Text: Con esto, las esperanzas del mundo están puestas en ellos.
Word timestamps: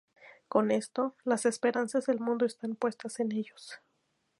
Con 0.47 0.71
esto, 0.71 1.15
las 1.25 1.45
esperanzas 1.45 2.07
del 2.07 2.19
mundo 2.19 2.43
están 2.47 2.75
puestas 2.75 3.19
en 3.19 3.31
ellos. 3.33 3.73